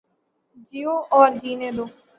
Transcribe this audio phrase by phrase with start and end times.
[0.67, 1.85] جیو اور جینے دو